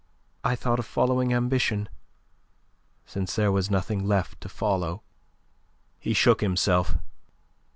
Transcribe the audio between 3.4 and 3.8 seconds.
was